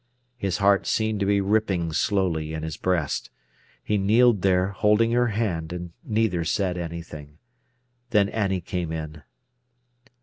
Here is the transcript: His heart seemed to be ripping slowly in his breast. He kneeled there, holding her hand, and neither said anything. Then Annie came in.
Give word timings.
His 0.39 0.57
heart 0.57 0.87
seemed 0.87 1.19
to 1.19 1.27
be 1.27 1.41
ripping 1.41 1.93
slowly 1.93 2.53
in 2.55 2.63
his 2.63 2.75
breast. 2.75 3.29
He 3.83 3.99
kneeled 3.99 4.41
there, 4.41 4.69
holding 4.69 5.11
her 5.11 5.27
hand, 5.27 5.71
and 5.71 5.91
neither 6.03 6.43
said 6.43 6.75
anything. 6.75 7.37
Then 8.09 8.27
Annie 8.29 8.61
came 8.61 8.91
in. 8.91 9.21